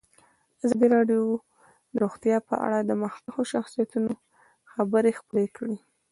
ازادي 0.63 0.87
راډیو 0.95 1.21
د 1.91 1.93
روغتیا 2.03 2.37
په 2.49 2.55
اړه 2.65 2.79
د 2.83 2.91
مخکښو 3.01 3.41
شخصیتونو 3.53 4.11
خبرې 4.71 5.11
خپرې 5.19 5.45
کړي. 5.57 5.77